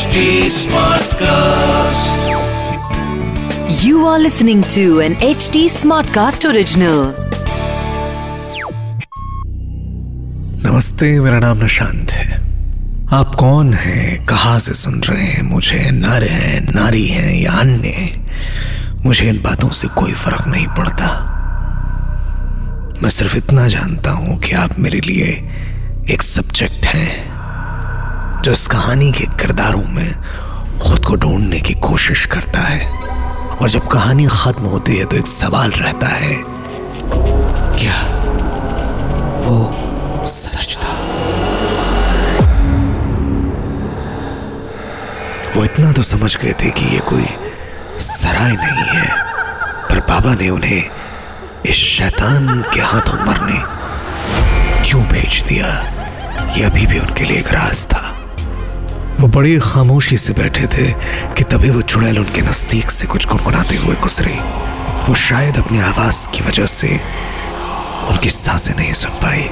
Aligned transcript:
HD 0.00 0.16
Smartcast. 0.46 2.20
You 3.84 3.98
are 3.98 4.18
listening 4.18 4.62
to 4.62 5.00
an 5.00 5.14
HD 5.34 5.68
Smartcast 5.68 6.44
original. 6.44 7.12
नमस्ते 10.66 11.20
मेरा 11.20 11.38
नाम 11.38 11.58
निशांत 11.58 12.10
है। 12.10 12.42
आप 13.12 13.34
कौन 13.34 13.74
हैं? 13.74 14.26
कहाँ 14.26 14.58
से 14.58 14.72
सुन 14.72 15.00
रहे 15.00 15.24
हैं? 15.24 15.42
मुझे 15.42 15.90
नर 15.90 16.24
हैं 16.24 16.60
नारी 16.74 17.08
हैं 17.08 17.42
या 17.42 17.52
अन्य? 17.52 18.12
मुझे 19.06 19.28
इन 19.28 19.40
बातों 19.42 19.68
से 19.68 19.88
कोई 19.88 20.12
फ़र्क 20.12 20.44
नहीं 20.46 20.66
पड़ता। 20.66 21.06
मैं 23.02 23.10
सिर्फ़ 23.10 23.36
इतना 23.36 23.68
जानता 23.68 24.10
हूँ 24.10 24.38
कि 24.38 24.52
आप 24.52 24.70
मेरे 24.78 25.00
लिए 25.00 25.50
एक 26.10 26.22
सब्जेक्ट 26.22 26.86
हैं। 26.86 27.29
जो 28.42 28.52
इस 28.52 28.66
कहानी 28.66 29.10
के 29.12 29.24
किरदारों 29.40 29.82
में 29.86 30.78
खुद 30.80 31.04
को 31.04 31.16
ढूँढने 31.16 31.58
की 31.60 31.74
कोशिश 31.80 32.24
करता 32.26 32.60
है 32.60 32.86
और 33.56 33.70
जब 33.70 33.88
कहानी 33.88 34.26
खत्म 34.26 34.64
होती 34.64 34.96
है 34.96 35.04
तो 35.04 35.16
एक 35.16 35.26
सवाल 35.26 35.70
रहता 35.70 36.06
है, 36.06 36.36
क्या 37.76 37.98
वो 39.40 40.24
सच 40.26 40.76
था? 40.76 40.94
वो 45.56 45.64
इतना 45.64 45.92
तो 45.92 46.02
समझ 46.02 46.36
गए 46.36 46.52
थे 46.52 46.70
कि 46.70 46.84
ये 46.84 47.00
कोई 47.10 47.26
सराय 48.00 48.52
नहीं 48.52 48.86
है, 48.88 49.08
पर 49.90 50.00
बाबा 50.08 50.34
ने 50.34 50.48
उन्हें 50.50 50.82
इस 51.66 51.76
शैतान 51.76 52.62
के 52.74 52.80
हाथों 52.80 53.24
मरने 53.26 53.60
क्यों 54.88 55.02
भेज 55.02 55.42
दिया 55.48 55.66
यह 56.56 56.66
अभी 56.66 56.86
भी 56.86 56.98
उनके 56.98 57.24
लिए 57.24 57.38
एक 57.38 57.52
राज 57.52 57.86
था। 57.86 58.00
वो 59.20 59.26
बड़ी 59.28 59.58
खामोशी 59.58 60.16
से 60.16 60.32
बैठे 60.32 60.66
थे 60.66 60.86
कि 61.36 61.44
तभी 61.44 61.70
वो 61.70 61.80
चुड़ैल 61.82 62.18
उनके 62.18 62.40
नज़दीक 62.40 62.90
से 62.90 63.06
कुछ 63.06 63.26
गुनगुनाते 63.28 63.76
हुए 63.76 63.96
गुजरी। 63.96 64.36
वो 65.08 65.14
शायद 65.14 65.58
अपनी 65.58 65.80
आवाज़ 65.80 66.28
की 66.28 66.44
वजह 66.44 66.66
से 66.66 66.88
उनकी 68.08 68.30
साँसें 68.30 68.74
नहीं 68.76 68.92
सुन 68.92 69.10
पाई। 69.10 69.42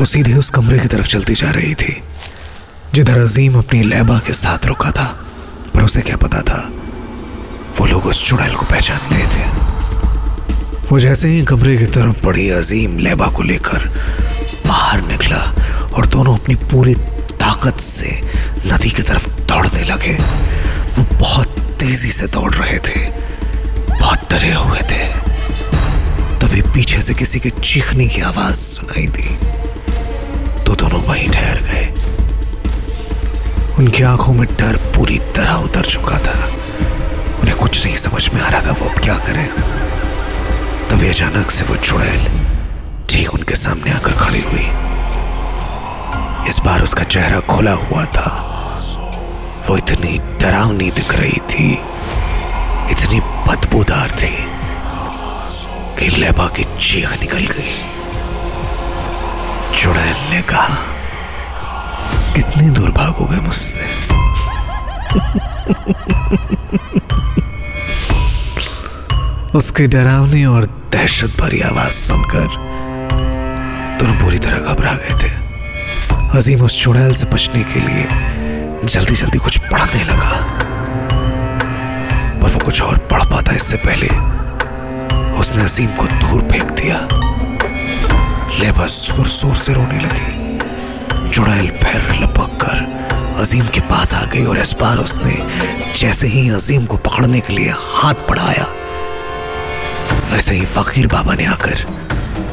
वो 0.00 0.04
सीधे 0.04 0.34
उस 0.34 0.50
कमरे 0.50 0.78
की 0.78 0.88
तरफ़ 0.88 1.06
चलती 1.06 1.34
जा 1.34 1.50
रही 1.50 1.74
थी, 1.74 2.02
जिधर 2.94 3.18
अजीम 3.18 3.58
अपनी 3.58 3.82
लैबा 3.82 4.18
के 4.18 4.32
साथ 4.32 4.66
रुका 4.66 4.90
था, 4.90 5.08
पर 5.74 5.82
उसे 5.82 6.02
क्या 6.02 6.16
पता 6.16 6.42
था, 6.42 6.60
वो 7.80 7.86
लोग 7.86 8.06
उस 8.06 8.28
चुड़ैल 8.28 8.54
को 8.54 8.66
पहचान 8.66 9.00
गए 9.10 9.26
थे। 9.26 9.46
वो 10.90 10.98
जैसे 10.98 11.28
ही 11.28 11.42
कमरे 11.44 11.76
की 11.76 11.86
तरफ़ 11.86 12.24
बड़ी 12.26 12.48
अजीम 12.50 12.98
लैबा 12.98 13.26
को 13.26 13.42
लेकर 13.42 13.88
बाहर 14.66 15.06
निकला 15.06 15.44
और 15.96 16.06
दोनों 16.06 16.38
अपनी 16.38 16.54
पूरी 16.54 16.94
ताकत 17.48 17.80
से 17.80 18.20
नदी 18.66 18.90
की 18.90 19.02
तरफ़ 19.02 19.28
दौड़ने 19.28 19.84
लगे। 19.84 20.12
वो 20.96 21.04
बहुत 21.04 21.48
तेज़ी 21.48 22.12
से 22.12 22.26
दौड़ 22.26 22.54
रहे 22.54 22.78
थे। 22.78 23.06
बहुत 24.00 24.18
डरे 24.30 24.52
हुए 24.52 24.78
थे। 24.78 25.06
तभी 26.38 26.62
पीछे 26.62 27.02
से 27.02 27.14
किसी 27.14 27.40
के 27.40 27.50
चीखने 27.50 28.06
की 28.06 28.20
आवाज़ 28.20 28.54
सुनाई 28.54 29.06
दी। 29.06 29.34
तो 30.64 30.74
दोनों 30.74 31.02
वहीं 31.02 31.30
ठहर 31.30 31.60
गए। 31.60 31.86
उनकी 33.78 34.02
आँखों 34.02 34.32
में 34.32 34.56
डर 34.56 34.76
पूरी 34.76 35.18
तरह 35.18 35.52
उतर 35.52 35.84
चुका 35.84 36.18
था। 36.18 36.44
उन्हें 37.40 37.56
कुछ 37.56 37.84
नहीं 37.86 37.96
समझ 37.96 38.30
में 38.34 38.40
आ 38.40 38.48
रहा 38.48 38.62
था 38.62 38.70
वो 38.70 38.88
अब 38.88 38.98
क्या 38.98 39.18
करें। 39.18 39.48
तभी 40.88 41.08
अचानक 41.08 41.50
से 41.50 41.64
वो 41.64 41.76
चुड़ैल 41.76 42.28
ठीक 43.10 43.34
उनके 43.34 43.56
सामने 43.56 43.90
आकर 43.90 44.12
खड़ी 44.12 44.40
हुई। 44.40 44.87
इस 46.48 46.58
बार 46.64 46.82
उसका 46.82 47.04
चेहरा 47.04 47.40
खुला 47.40 47.72
हुआ 47.72 48.04
था। 48.04 48.30
वो 49.68 49.76
इतनी 49.76 50.18
डरावनी 50.40 50.90
दिख 50.90 51.14
रही 51.14 51.40
थी। 51.50 51.72
इतनी 52.90 53.20
बदबूदार 53.20 54.10
थी 54.10 54.34
कि 55.98 56.08
लेबा 56.08 56.46
की 56.48 56.64
चीख 56.64 57.12
निकल 57.20 57.46
गई। 57.46 57.72
चुड़ैल 59.78 60.16
ने 60.30 60.42
कहा, 60.42 60.76
कितने 62.34 62.70
दूर 62.70 62.90
भागोगे 62.90 63.40
मुझसे। 63.40 63.84
उसकी 69.54 69.86
डरावनी 69.86 70.44
और 70.44 70.66
दहशत 70.92 71.40
भरी 71.40 71.60
आवाज़ 71.60 71.92
सुनकर 71.92 72.48
दोनों 74.00 74.14
पूरी 74.14 74.38
तरह 74.38 74.58
घबरा 74.58 74.92
गए 74.92 75.14
थे। 75.22 75.37
अजीम 76.36 76.60
उस 76.62 76.82
चुड़ैल 76.82 77.12
से 77.14 77.26
बचने 77.26 77.62
के 77.64 77.80
लिए 77.80 78.02
जल्दी 78.84 79.14
जल्दी 79.16 79.38
कुछ 79.38 79.56
पढ़ने 79.60 80.02
लगा। 80.04 80.32
पर 82.40 82.50
वो 82.50 82.58
कुछ 82.64 82.82
और 82.82 82.98
पढ़ 83.10 83.22
पाता 83.30 83.54
इससे 83.56 83.76
पहले 83.78 84.08
उसने 85.40 85.64
अजीम 85.64 85.94
को 85.96 86.06
दूर 86.06 86.42
फेंक 86.50 86.70
दिया। 86.72 86.98
लेबा 88.54 88.86
ज़ोर 88.86 89.26
ज़ोर 89.28 89.56
से 89.56 89.72
रोने 89.74 89.98
लगी। 89.98 91.30
चुड़ैल 91.30 91.70
फिर 91.82 92.22
लपक 92.22 92.58
कर 92.62 93.40
अजीम 93.42 93.66
के 93.74 93.80
पास 93.88 94.14
आ 94.14 94.24
गई 94.26 94.44
और 94.44 94.58
इस 94.58 94.74
बार 94.80 94.98
उसने 94.98 95.34
जैसे 95.98 96.26
ही 96.26 96.48
अजीम 96.50 96.86
को 96.86 96.96
पकड़ने 97.00 97.40
के 97.40 97.52
लिए 97.52 97.74
हाथ 97.94 98.26
बढ़ाया, 98.28 98.66
वैसे 100.32 100.54
ही 100.54 100.64
फकीर 100.68 101.06
बाबा 101.08 101.34
ने 101.34 101.46
आकर 101.48 101.86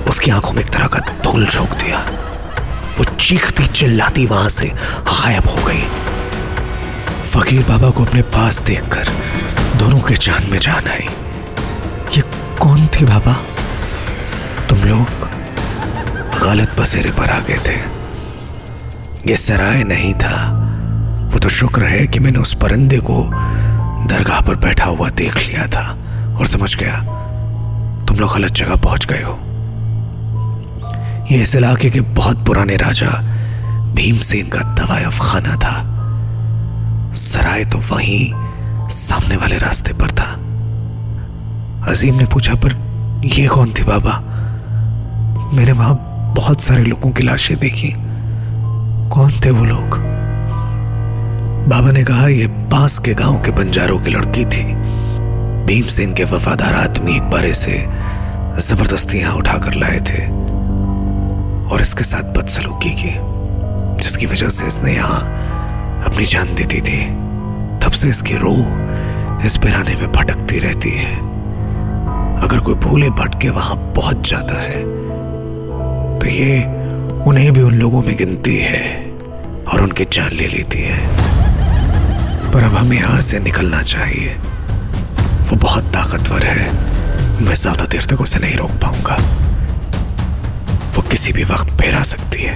उसकी 0.10 0.32
आँखों 0.32 0.54
में 0.54 0.64
एक 0.64 0.70
तरह 0.70 0.88
का 0.88 1.00
धूल 1.24 1.46
झोंक 1.46 1.74
दिया। 1.74 2.06
वो 2.98 3.04
चीखती 3.04 3.68
चिल्लाती 3.68 4.26
वहाँ 4.26 4.50
से 4.50 4.68
गायब 5.08 5.48
हो 5.48 5.66
गई। 5.66 5.82
फकीर 7.22 7.64
बाबा 7.64 7.90
को 7.90 8.06
अपने 8.06 8.22
पास 8.22 8.62
देखकर 8.62 9.10
दोनों 9.78 10.00
के 10.00 10.14
जान 10.14 10.44
में 10.52 10.60
जान 10.60 10.88
आई। 10.88 11.08
ये 12.16 12.22
कौन 12.60 12.88
थी 12.88 13.06
बाबा? 13.06 13.34
तुम 14.70 14.80
लोग 14.80 15.08
गलत 16.44 16.76
बसेरे 16.80 17.12
पर 17.12 17.30
आ 17.30 17.40
गए 17.40 17.58
थे। 17.58 17.78
ये 19.30 19.36
सराय 19.38 19.84
नहीं 19.84 20.14
था। 20.14 20.62
वो 21.34 21.40
तो 21.40 21.50
शुक्र 21.50 21.84
है 21.84 22.08
कि 22.08 22.20
मैंने 22.20 22.40
उस 22.40 22.54
परिंदे 22.54 22.98
को 22.98 23.30
दरगाह 24.10 24.42
पर 24.42 24.56
बैठा 24.56 24.86
हुआ 24.86 25.10
देख 25.10 25.48
लिया 25.48 25.68
था 25.68 25.98
और 26.40 26.48
समझ 26.48 26.76
गया। 26.76 26.98
तुम 28.06 28.18
लोग 28.18 28.34
गलत 28.34 28.52
जगह 28.52 28.76
पहुँच 28.76 29.06
गए 29.06 29.22
हो। 29.22 29.40
ये 31.32 31.42
इस 31.42 31.56
इलाके 31.56 31.90
के 31.90 32.02
बहुत 32.02 32.46
पुराने 32.46 32.76
राजा 32.76 33.10
भीमसेन 33.96 34.48
का 34.48 34.60
दवायफ 34.60 35.20
खाना 35.22 35.56
था। 35.56 37.14
सराय 37.14 37.66
तो 37.66 37.78
वहीं 37.78 38.32
सामने 38.90 39.36
वाले 39.36 39.58
रास्ते 39.58 39.94
पर 39.94 40.12
था। 40.12 40.32
अजीम 41.92 42.16
ने 42.16 42.26
पूछा, 42.26 42.56
पर 42.56 42.74
यह 43.26 43.48
कौन 43.48 43.74
थी 43.74 43.84
बाबा? 43.84 44.20
मैंने 45.54 45.72
वहाँ 45.72 45.96
बहुत 46.36 46.62
सारे 46.62 46.84
लोगों 46.84 47.12
की 47.12 47.24
लाशें 47.24 47.58
देखी। 47.58 47.94
कौन 49.10 49.32
थे 49.46 49.50
वो 49.50 49.66
लोग? 49.66 50.00
बाबा 51.70 51.92
ने 51.92 52.04
कहा 52.04 52.28
यह 52.28 52.48
पास 52.48 53.00
के 53.00 53.14
गाँव 53.14 53.42
के 53.42 53.52
बंजारों 53.52 54.00
की 54.00 54.12
लड़की 54.12 54.46
थी। 54.46 54.74
भीमसेन 55.66 56.14
के 56.14 56.24
वफादार 56.24 56.74
आदमी 56.74 57.16
एक 57.16 57.30
बारे 57.30 57.54
से 57.54 57.86
ज़बरदस्ती 58.62 59.18
यहाँ 59.18 59.36
उठाकर 59.36 59.74
लाए 59.74 60.00
थे। 60.00 60.45
और 61.66 61.82
इसके 61.82 62.04
साथ 62.04 62.34
बदसलूकी 62.34 62.94
की, 62.94 63.14
जिसकी 63.98 64.26
वजह 64.26 64.50
से 64.50 64.68
इसने 64.68 64.94
यहाँ 64.94 65.22
अपनी 66.06 66.26
जान 66.28 66.56
दे 66.56 66.66
दी 66.66 66.82
थी। 66.82 67.00
तब 67.80 67.92
से 67.94 68.10
इसकी 68.10 68.38
रूह 68.38 69.46
इस 69.46 69.58
पिराने 69.58 69.96
में 69.96 70.12
भटकती 70.12 70.60
रहती 70.60 70.92
है। 70.92 71.14
अगर 72.38 72.60
कोई 72.60 72.76
भूले 72.82 73.10
भटके 73.12 73.50
वहाँ 73.52 73.76
पहुँच 73.96 74.30
जाता 74.30 74.62
है 74.62 74.84
तो 76.20 76.28
ये 76.28 76.64
उन्हें 77.28 77.52
भी 77.54 77.62
उन 77.62 77.74
लोगों 77.74 78.02
में 78.04 78.16
गिनती 78.18 78.58
है 78.60 78.84
और 79.66 79.82
उनकी 79.82 80.06
जान 80.14 80.32
ले 80.32 80.48
लेती 80.48 80.82
है। 80.82 81.00
पर 82.52 82.64
अब 82.64 82.76
हमें 82.76 82.98
यहाँ 82.98 83.22
से 83.22 83.40
निकलना 83.40 83.82
चाहिए। 83.84 84.36
वो 85.46 85.56
बहुत 85.58 85.84
ताकतवर 85.94 86.44
है। 86.44 86.72
मैं 87.46 87.56
ज़्यादा 87.56 87.86
देर 87.86 88.06
तक 88.06 88.22
उसे 88.22 88.40
नहीं 88.40 88.56
रोक 88.56 88.72
पाऊँगा। 88.82 89.18
किसी 91.26 91.34
भी 91.34 91.44
वक्त 91.50 91.70
फिर 91.78 91.96
आ 91.96 92.02
सकती 92.04 92.40
है। 92.40 92.56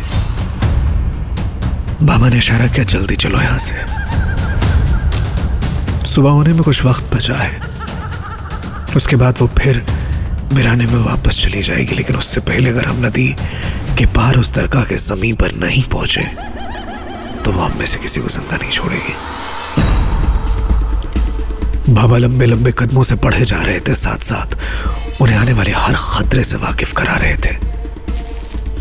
बाबा 2.05 2.27
ने 2.29 2.37
इशारा 2.37 2.67
किया, 2.67 2.83
जल्दी 2.85 3.15
चलो 3.15 3.39
यहाँ 3.41 3.59
से। 3.59 3.73
सुबह 6.07 6.29
होने 6.29 6.53
में 6.53 6.61
कुछ 6.63 6.83
वक्त 6.85 7.03
बचा 7.13 7.33
है। 7.35 7.53
उसके 8.95 9.15
बाद 9.15 9.37
वो 9.41 9.47
फिर 9.57 9.81
बिराने 10.53 10.85
में 10.85 10.99
वापस 10.99 11.41
चली 11.43 11.61
जाएगी, 11.63 11.95
लेकिन 11.95 12.15
उससे 12.15 12.41
पहले 12.41 12.69
अगर 12.69 12.85
हम 12.85 13.05
नदी 13.05 13.27
के 13.97 14.05
पार 14.13 14.37
उस 14.37 14.53
दरगाह 14.55 14.83
के 14.83 14.95
ज़मीन 14.97 15.35
पर 15.35 15.55
नहीं 15.61 15.83
पहुँचे 15.89 16.25
तो 17.41 17.51
वो 17.51 17.61
हम 17.61 17.73
में 17.79 17.85
से 17.85 17.97
किसी 17.99 18.21
को 18.21 18.27
ज़िंदा 18.29 18.55
नहीं 18.55 18.71
छोड़ेगी। 18.71 19.13
बाबा 21.93 22.17
लंबे 22.17 22.45
लंबे 22.45 22.71
कदमों 22.79 23.03
से 23.03 23.15
बढ़े 23.25 23.45
जा 23.45 23.61
रहे 23.63 23.79
थे 23.79 23.95
साथ 23.95 24.29
साथ 24.29 24.49
उन्हें 25.21 25.37
आने 25.37 25.53
वाले 25.53 25.71
हर 25.77 25.95
खतरे 26.03 26.43
से 26.43 26.57
वाकिफ 26.59 26.93
करा 26.97 27.17
रहे 27.17 27.35
थे। 27.37 27.68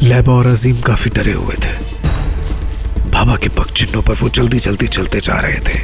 लैबा 0.02 0.32
और 0.32 0.46
अजीम 0.46 0.80
काफ़ी 0.80 1.10
डरे 1.10 1.32
हुए 1.32 1.54
थे। 1.54 1.72
बाबा 3.10 3.36
के 3.36 3.48
पग 3.48 3.70
चिन्हों 3.70 4.02
पर 4.02 4.14
वो 4.14 4.28
जल्दी 4.28 4.58
जल्दी 4.58 4.86
चलते 4.86 5.20
जा 5.20 5.40
रहे 5.40 5.60
थे। 5.60 5.78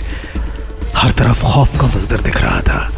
हर 0.97 1.11
तरफ़ 1.11 1.43
खौफ 1.43 1.81
का 1.81 1.87
मंजर 1.87 2.21
दिख 2.21 2.37
रहा 2.37 2.61
था। 2.61 2.93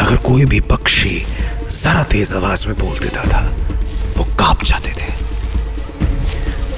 अगर 0.00 0.16
कोई 0.16 0.44
भी 0.44 0.60
पक्षी 0.60 1.26
जरा 1.70 2.02
तेज 2.02 2.32
आवाज़ 2.32 2.66
में 2.68 2.78
बोल 2.78 2.98
देता 2.98 3.24
था, 3.24 3.52
वो 4.16 4.24
काँप 4.24 4.64
जाते 4.64 4.90
थे। 4.90 5.12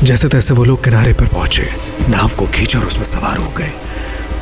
जैसे 0.03 0.29
तैसे 0.29 0.55
वो 0.55 0.65
लोग 0.65 0.85
किनारे 0.85 1.13
पर 1.13 1.27
पहुँचे, 1.27 1.71
नाव 2.09 2.29
को 2.29 2.47
खींचा 2.47 2.79
और 2.79 2.85
उसमें 2.85 3.05
सवार 3.05 3.37
हो 3.37 3.51
गए। 3.51 3.73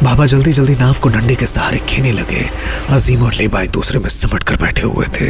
बाबा 0.02 0.25
जल्दी 0.26 0.52
जल्दी 0.52 0.75
नाव 0.75 0.99
को 1.02 1.08
डंडे 1.08 1.35
के 1.37 1.47
सहारे 1.47 1.79
खेने 1.88 2.12
लगे। 2.12 2.49
अजीम 2.94 3.23
और 3.23 3.35
लेबा 3.35 3.61
एक 3.62 3.70
दूसरे 3.70 3.99
में 3.99 4.08
सिमट 4.08 4.43
कर 4.43 4.56
बैठे 4.56 4.82
हुए 4.82 5.06
थे। 5.17 5.29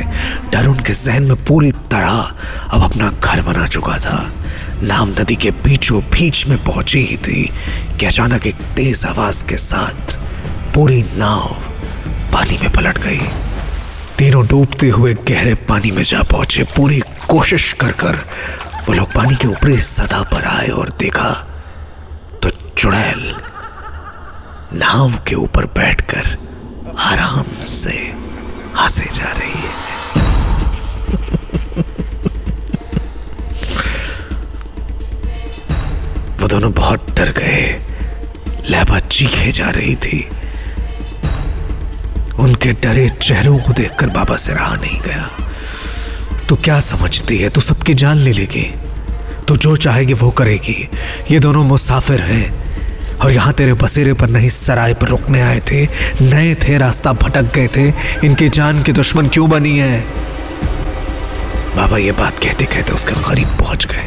डर 0.50 0.66
उनके 0.66 0.92
जहन 0.94 1.22
में 1.22 1.44
पूरी 1.44 1.70
तरह 1.90 2.70
अब 2.74 2.82
अपना 2.82 3.10
घर 3.10 3.42
बना 3.42 3.66
चुका 3.66 3.98
था। 3.98 4.18
नाव 4.82 5.08
नदी 5.10 5.36
के 5.36 5.50
बीचों 5.64 6.00
बीच 6.12 6.46
में 6.46 6.56
पहुँची 6.64 7.04
ही 7.06 7.16
थी 7.16 7.42
कि 8.00 8.06
अचानक 8.06 8.46
एक 8.46 8.62
तेज 8.76 9.04
आवाज़ 9.06 9.44
के 9.44 9.56
साथ 9.56 10.16
पूरी 10.74 11.02
नाव 11.16 11.50
पानी 12.32 12.58
में 12.62 12.70
पलट 12.72 12.98
गई। 12.98 13.20
तीनों 14.18 14.46
डूबते 14.46 14.88
हुए 14.88 15.14
गहरे 15.28 15.54
पानी 15.68 15.90
में 15.90 16.02
जा 16.04 16.22
पहुँचे। 16.22 16.64
पूरी 16.76 17.02
कोशिश 17.28 17.72
कर 17.80 17.92
कर 18.00 18.24
वो 18.88 18.94
लोग 18.94 19.12
पानी 19.14 19.34
के 19.34 19.48
ऊपरी 19.48 19.76
सतह 19.82 20.22
पर 20.32 20.44
आए 20.46 20.68
और 20.70 20.88
देखा 20.98 21.30
तो 22.42 22.50
चुड़ैल 22.78 23.32
नाव 24.74 25.12
के 25.28 25.34
ऊपर 25.34 25.64
बैठकर 25.64 26.38
आराम 26.98 27.64
से 27.64 28.14
हंसे 28.78 29.04
जा 29.04 29.32
रही 29.32 29.60
है। 29.60 29.68
वो 36.40 36.48
दोनों 36.48 36.72
बहुत 36.72 37.10
डर 37.10 37.32
गए। 37.32 37.80
लैबा 38.70 38.98
चीखे 38.98 39.52
जा 39.52 39.70
रही 39.70 39.96
थी। 39.96 40.28
उनके 42.38 42.72
डरे 42.72 43.10
चेहरों 43.22 43.58
को 43.58 43.72
देखकर 43.72 44.06
बाबा 44.06 44.36
से 44.36 44.52
रहा 44.52 44.76
नहीं 44.76 45.00
गया। 45.00 45.30
तो 46.48 46.56
क्या 46.56 46.80
समझती 46.80 47.38
है? 47.38 47.48
तू 47.48 47.60
सबकी 47.60 47.94
जान 47.94 48.16
ले 48.16 48.32
लेगी। 48.32 48.74
तो 49.48 49.56
जो 49.56 49.76
चाहेगी 49.76 50.12
वो 50.12 50.30
करेगी। 50.30 50.88
ये 51.30 51.40
दोनों 51.40 51.64
मुसाफिर 51.64 52.20
हैं। 52.20 52.59
और 53.22 53.32
यहाँ 53.32 53.52
तेरे 53.52 53.72
बसेरे 53.72 54.12
पर 54.12 54.28
नहीं, 54.28 54.48
सराय 54.48 54.94
पर 54.94 55.08
रुकने 55.08 55.40
आए 55.40 55.58
थे। 55.58 55.88
नए 56.22 56.54
थे, 56.54 56.78
रास्ता 56.78 57.12
भटक 57.12 57.42
गए 57.42 57.66
थे। 57.66 57.92
इनकी 58.26 58.48
जान 58.48 58.82
के 58.82 58.92
दुश्मन 58.92 59.28
क्यों 59.28 59.50
बनी 59.50 59.78
है? 59.78 60.06
बाबा 61.76 61.98
ये 61.98 62.12
बात 62.12 62.38
कहते 62.38 62.64
कहते 62.64 62.92
उसके 62.92 63.12
करीब 63.12 63.48
पहुँच 63.48 63.86
गए। 63.86 64.04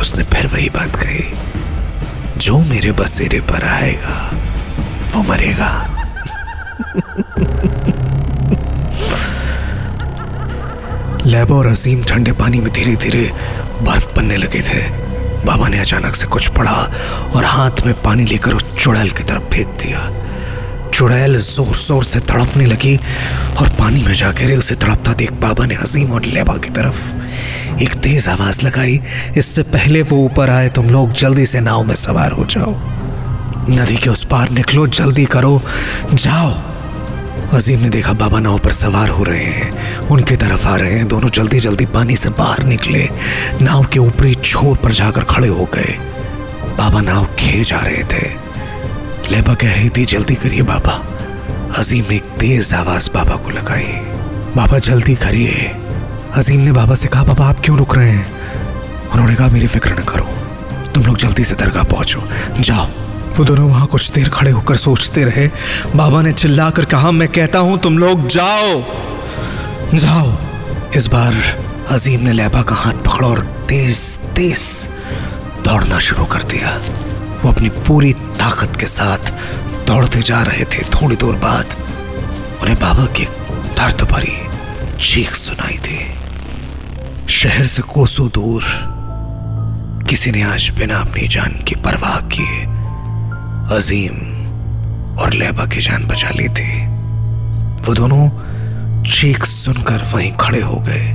उसने 0.00 0.24
फिर 0.24 0.46
वही 0.46 0.68
बात 0.68 0.96
कही, 0.96 1.34
जो 2.38 2.58
मेरे 2.58 2.92
बसेरे 2.92 3.40
पर 3.40 3.64
आएगा, 3.64 4.32
वो 5.14 5.22
मरेगा। 5.22 5.90
लैबा 11.26 11.54
और 11.54 11.66
अजीम 11.66 12.04
ठंडे 12.04 12.32
पानी 12.32 12.60
में 12.60 12.72
धीरे 12.72 12.96
धीरे 12.96 13.32
बर्फ़ 13.82 14.16
बनने 14.16 14.36
लगे 14.36 14.60
थे। 14.60 15.03
बाबा 15.46 15.68
ने 15.68 15.78
अचानक 15.78 16.14
से 16.14 16.26
कुछ 16.26 16.48
पढ़ा 16.56 16.80
और 17.36 17.44
हाथ 17.44 17.84
में 17.86 17.94
पानी 18.02 18.24
लेकर 18.24 18.54
उस 18.54 18.64
चुड़ैल 18.78 19.10
की 19.10 19.22
तरफ़ 19.24 19.50
फेंक 19.54 19.68
दिया। 19.82 20.10
चुड़ैल 20.90 21.36
ज़ोर 21.38 21.74
ज़ोर 21.76 22.04
से 22.04 22.20
तड़पने 22.22 22.66
लगी 22.66 22.96
और 23.60 23.68
पानी 23.78 24.02
में 24.04 24.14
जा 24.14 24.30
गिरे 24.32 24.56
उसे 24.56 24.74
तड़पता 24.74 25.12
देख 25.14 25.32
बाबा 25.42 25.66
ने 25.66 25.74
अजीम 25.76 26.12
और 26.12 26.24
लेबा 26.24 26.56
की 26.56 26.70
तरफ़ 26.70 27.82
एक 27.82 27.94
तेज 28.02 28.28
आवाज़ 28.28 28.64
लगाई, 28.66 29.00
इससे 29.36 29.62
पहले 29.64 30.02
वो 30.02 30.16
ऊपर 30.24 30.50
आए, 30.50 30.68
तुम 30.70 30.90
लोग 30.90 31.12
जल्दी 31.12 31.46
से 31.46 31.60
नाव 31.60 31.82
में 31.84 31.94
सवार 31.94 32.32
हो 32.32 32.44
जाओ। 32.44 32.74
नदी 33.70 33.96
के 33.96 34.10
उस 34.10 34.24
पार 34.24 34.50
निकलो, 34.50 34.86
जल्दी 34.88 35.24
करो, 35.24 35.60
जाओ। 36.12 36.52
अजीम 37.54 37.80
ने 37.80 37.90
देखा 37.90 38.12
बाबा 38.12 38.40
नाव 38.40 38.58
पर 38.58 38.72
सवार 38.72 39.08
हो 39.08 39.24
रहे 39.24 39.44
हैं। 39.44 39.98
उनके 39.98 40.36
तरफ़ 40.36 40.66
आ 40.66 40.76
रहे 40.76 40.94
हैं। 40.94 41.08
दोनों 41.08 41.28
जल्दी 41.28 41.60
जल्दी 41.60 41.86
पानी 41.86 42.16
से 42.16 42.28
बाहर 42.28 42.64
निकले। 42.64 43.08
नाव 43.62 43.84
के 43.84 43.98
ऊपरी 43.98 44.34
छोर 44.34 44.76
पर 44.76 44.92
जाकर 44.92 45.24
खड़े 45.24 45.48
हो 45.48 45.68
गए। 45.74 45.98
बाबा 46.78 47.00
नाव 47.00 47.24
खे 47.24 47.64
जा 47.64 47.76
रहे 47.76 48.04
थे। 48.04 48.28
लेबा 49.30 49.54
कह 49.54 49.72
रही 49.72 49.90
थी, 49.90 50.04
जल्दी 50.04 50.34
करिए 50.34 50.62
बाबा। 50.62 50.92
अजीम 51.78 52.04
ने 52.10 52.16
एक 52.16 52.22
तेज 52.22 52.74
आवाज़ 52.74 53.10
बाबा 53.14 53.36
को 53.36 53.50
लगाई। 53.50 53.86
बाबा, 54.56 54.78
जल्दी 54.78 55.14
करिए। 55.14 55.76
अजीम 56.34 56.60
ने 56.60 56.72
बाबा 56.72 56.94
से 56.94 57.08
कहा, 57.08 57.24
बाबा, 57.24 57.46
आप 57.46 57.60
क्यों 57.60 57.78
रुक 57.78 57.96
रहे 57.96 58.10
हैं? 58.10 58.32
उन्होंने 59.08 59.34
कहा, 59.34 59.48
मेरी 59.48 59.66
फ़िक्र 59.66 59.92
न 59.92 60.04
करो। 60.04 60.28
तुम 60.94 61.02
लोग 61.02 61.18
जल्दी 61.18 61.44
से 61.44 61.54
दरगाह 61.54 61.82
पहुंचो। 61.82 62.28
जाओ। 62.60 63.03
वो 63.38 63.44
दोनों 63.44 63.68
वहाँ 63.70 63.86
कुछ 63.86 64.10
देर 64.10 64.28
खड़े 64.28 64.50
होकर 64.50 64.76
सोचते 64.76 65.24
रहे। 65.24 65.50
बाबा 65.96 66.22
ने 66.22 66.32
चिल्लाकर 66.32 66.84
कहा, 66.84 67.10
मैं 67.10 67.28
कहता 67.28 67.58
हूँ, 67.58 67.78
तुम 67.78 67.98
लोग 67.98 68.26
जाओ। 68.26 68.82
जाओ। 69.94 70.36
इस 70.94 71.06
बार 71.06 71.34
अजीम 71.90 72.20
ने 72.20 72.32
लैबा 72.32 72.62
का 72.62 72.74
हाथ 72.74 72.92
पकड़ा 72.92 73.28
और 73.28 73.40
तेज 73.40 74.18
तेज 74.18 74.88
दौड़ना 75.64 75.98
शुरू 75.98 76.24
कर 76.24 76.42
दिया। 76.42 76.78
वो 77.44 77.52
अपनी 77.52 77.68
पूरी 77.68 78.12
ताकत 78.12 78.76
के 78.80 78.86
साथ 78.86 79.32
दौड़ते 79.86 80.22
जा 80.22 80.42
रहे 80.42 80.64
थे। 80.64 80.82
थोड़ी 80.84 81.16
दूर 81.16 81.34
बाद 81.36 81.74
उन्हें 82.62 82.78
बाबा 82.80 83.06
की 83.06 83.24
दर्द 83.76 84.02
भरी 84.10 84.36
चीख 85.04 85.34
सुनाई 85.34 85.78
थी 85.78 85.98
शहर 87.28 87.66
से 87.66 87.82
कोसों 87.82 88.28
दूर 88.28 88.64
किसी 90.10 90.30
ने 90.30 90.42
आज 90.42 90.70
बिना 90.78 90.98
अपनी 90.98 91.28
जान 91.28 91.62
की 91.68 91.74
परवाह 91.74 92.20
किए 92.20 92.73
अजीम 93.72 94.16
और 95.18 95.32
लेबा 95.32 95.66
की 95.66 95.80
जान 95.80 96.06
बचा 96.06 96.30
ली 96.30 96.48
थी। 96.48 96.86
वो 97.86 97.94
दोनों 97.94 98.28
चीख 99.04 99.44
सुनकर 99.44 100.04
वहीं 100.12 100.32
खड़े 100.32 100.60
हो 100.60 100.76
गए, 100.86 101.12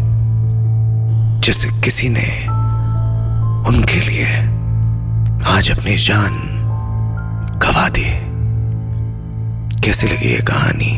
जैसे 1.42 1.70
किसी 1.82 2.10
ने 2.10 2.28
उनके 3.70 4.00
लिए 4.02 4.28
आज 5.48 5.72
अपनी 5.72 5.98
जान 5.98 6.34
गवा 7.64 7.88
दी। 7.90 8.10
कैसी 9.82 10.08
लगी 10.08 10.30
ये 10.30 10.42
कहानी? 10.42 10.92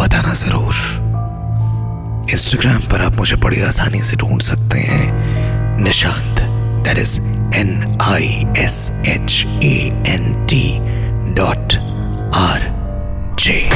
बताना 0.00 0.34
ज़रूर। 0.34 0.74
इंस्टाग्राम 2.32 2.80
पर 2.90 3.02
आप 3.02 3.16
मुझे 3.16 3.36
बड़ी 3.36 3.60
आसानी 3.62 4.00
से 4.02 4.16
ढूंढ 4.16 4.40
सकते 4.42 4.78
हैं। 4.78 5.04
Nishant 5.82 6.40
that 6.84 6.98
is 6.98 7.20
N 7.52 7.96
I 7.98 8.50
S 8.56 8.90
H 9.06 9.46
A 9.62 9.90
N 10.04 10.46
T 10.46 10.78
dot 11.34 11.78
R 12.32 12.60
J. 13.36 13.68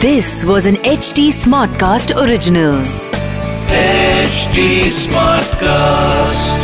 This 0.00 0.44
was 0.44 0.66
an 0.66 0.76
HD 0.76 1.28
Smartcast 1.32 2.14
original. 2.20 2.82
HD 3.68 4.90
Smartcast. 4.90 6.63